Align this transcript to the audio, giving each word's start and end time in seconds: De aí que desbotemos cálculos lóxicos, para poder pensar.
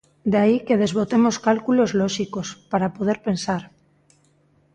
De 0.31 0.37
aí 0.43 0.57
que 0.67 0.79
desbotemos 0.83 1.35
cálculos 1.47 1.91
lóxicos, 2.01 2.47
para 2.71 2.93
poder 2.97 3.17
pensar. 3.27 3.61